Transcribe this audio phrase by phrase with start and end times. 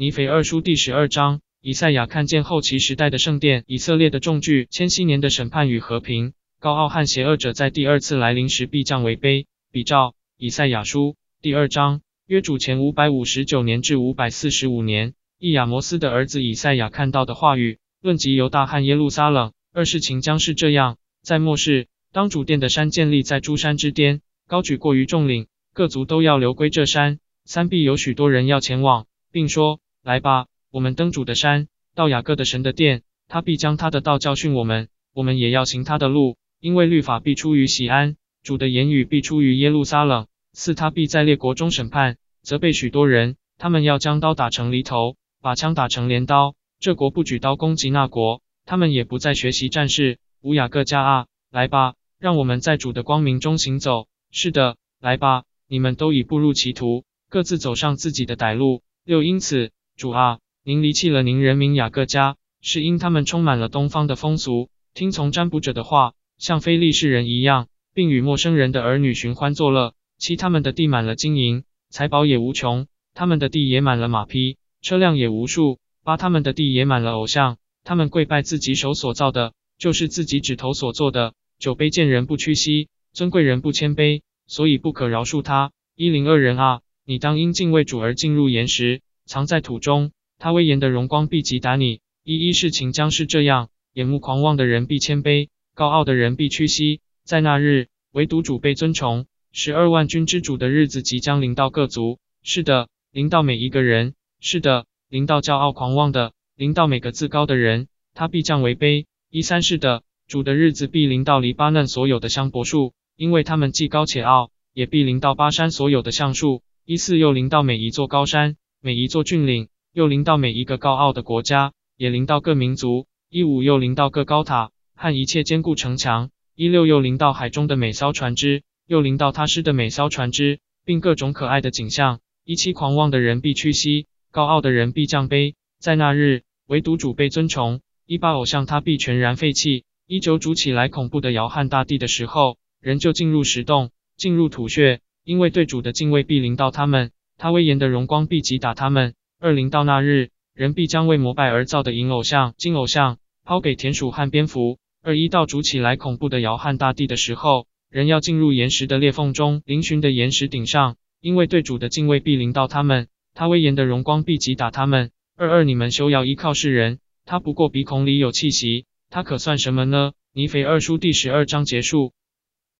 [0.00, 9.44] 尼腓二书第十二章，以赛亚看见后期时代的圣殿，以色列的重聚，千禧年的审判与和平，高傲和邪恶者在第二次来临时必降为卑。
[9.70, 19.52] 比照以赛亚书第二章，约主前五百五十九年至五百四十五年，伊亚摩斯的儿子以赛亚看到的话语，论及犹大和耶路撒冷。
[19.74, 29.78] 二事情将是这样，在末世，当主殿的山建立在诸山之巅，高举过于众岭，各族都要流归这山，三必有许多人要前往，并说。
[30.10, 40.26] 来吧，我们登主的山，到雅各的神的殿，他必将他的道教训我们，我们也要行他的路，因为律法必出于喜安，主的言语必出于耶路撒冷。
[40.52, 46.56] 四，他必在列国中审判，责备许多人，他们要将刀打成犁头，把枪打成镰刀。
[46.80, 50.18] 这国不举刀攻击那国，他们也不再学习战士。
[50.40, 54.08] 无雅各家啊，来吧，让我们在主的光明中行走。
[54.32, 58.82] 是的，来吧，你们都已步入歧途，各自走上自己的歹路。
[59.04, 59.70] 六，因此。
[60.00, 69.92] 主啊，您离弃了您人民雅各家，是因他们充满了东方的风俗，听从占卜者的话，像非利士人一样，并与陌生人的儿女寻欢作乐。
[70.16, 75.80] 其他们的地满了金银，财宝也无穷；他们的地也满了马匹，车辆也无数。
[76.02, 81.34] 八他们的地也满了偶像，他们跪拜自己手所造的，就是自己指头所做的。
[81.58, 85.72] 酒杯见人不屈膝，尊贵人不谦卑，所以不可饶恕他。
[85.94, 89.02] 一零二人啊，你当因敬畏主而进入岩石。
[89.30, 92.00] 藏在土中，他威严的荣光必击打你。
[92.24, 97.00] 一一事情将是这样：眼目狂妄的人必谦卑，高傲的人必屈膝。
[97.22, 99.26] 在那日，唯独主被尊崇。
[99.52, 102.18] 十二万军之主的日子即将临到各族。
[102.42, 104.14] 是的，临到每一个人。
[104.40, 109.04] 是的，临到骄傲狂妄的，临到每个自高的人，他必降为卑。
[109.30, 116.64] 一三是的，主的日子必临到黎巴嫩所有的香柏树，因为他们既高且傲；也必临到巴山所有的橡树。
[116.84, 118.56] 一四又临到每一座高山。
[118.82, 132.20] 每一座峻岭，又临到每一个高傲的国家，也临到各民族；一五又临到各高塔和一切坚固城墙；一六又临到海中的每艘船只，又临到他施的每艘船只，并各种可爱的景象。
[132.46, 135.56] 一七狂妄的人必屈膝，高傲的人必降卑。
[135.78, 137.82] 在那日，唯独主被尊崇。
[138.06, 139.84] 一八偶像他必全然废弃。
[140.06, 147.10] 一九主起来恐怖的摇撼大地的时候，人就进入石洞，进入土穴，因为对主的敬畏必临到他们。
[147.40, 149.14] 他威严的荣光必击打他们。
[149.40, 154.76] 二零到那日，人必将为膜拜而造的银偶像、金偶像抛给田鼠和蝙蝠。
[155.02, 163.08] 二一到主起来恐怖的摇撼大地的时候，人要进入岩石的裂缝中，嶙峋的岩石顶上，因为对主的敬畏必临到他们。
[163.32, 165.10] 他威严的荣光必击打他们。
[165.38, 170.12] 二二你们休要依靠世人，他不过鼻孔里有气息，他可算什么呢？
[170.34, 172.12] 尼腓二书第十二章结束。